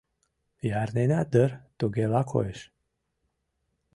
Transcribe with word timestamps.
—Ярненат 0.81 1.27
дыр, 1.33 1.51
тугела 1.77 2.21
коеш. 2.31 2.59